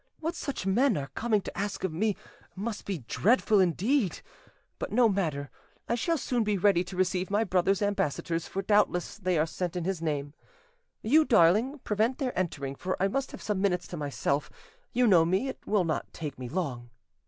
What 0.19 0.33
such 0.33 0.65
men 0.65 0.97
are 0.97 1.11
coming 1.13 1.41
to 1.41 1.55
ask 1.55 1.83
of 1.83 1.93
me 1.93 2.15
must 2.55 2.85
be 2.87 3.03
dreadful 3.07 3.59
indeed. 3.59 4.21
But 4.79 4.91
no 4.91 5.07
matter, 5.07 5.51
I 5.87 5.93
shall 5.93 6.17
soon 6.17 6.43
be 6.43 6.57
ready 6.57 6.83
to 6.85 6.97
receive 6.97 7.29
my 7.29 7.43
brother's 7.43 7.83
ambassadors, 7.83 8.47
for 8.47 8.63
doubtless 8.63 9.19
they 9.19 9.37
are 9.37 9.45
sent 9.45 9.75
in 9.75 9.83
his 9.83 10.01
name. 10.01 10.33
You, 11.03 11.23
darling, 11.23 11.81
prevent 11.83 12.17
their 12.17 12.35
entering, 12.35 12.73
for 12.73 12.97
I 12.99 13.09
must 13.09 13.29
have 13.31 13.43
some 13.43 13.61
minutes 13.61 13.85
to 13.89 13.95
myself: 13.97 14.49
you 14.91 15.05
know 15.05 15.23
me; 15.23 15.47
it 15.49 15.59
will 15.67 15.85
not 15.85 16.11
take 16.13 16.39
me 16.39 16.49
long." 16.49 16.89